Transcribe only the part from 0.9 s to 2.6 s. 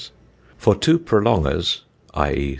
prolongers [_i.e.